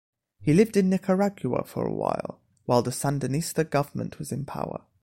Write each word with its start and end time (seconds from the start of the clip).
He 0.39 0.53
lived 0.55 0.75
in 0.77 0.89
Nicaragua 0.89 1.63
for 1.63 1.85
a 1.85 1.93
while, 1.93 2.39
while 2.65 2.81
the 2.81 2.89
Sandinista 2.89 3.69
government 3.69 4.17
was 4.17 4.31
in 4.31 4.45
power. 4.45 4.83